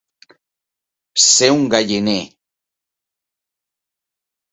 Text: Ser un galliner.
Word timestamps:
Ser 1.25 1.49
un 1.57 1.61
galliner. 1.73 2.17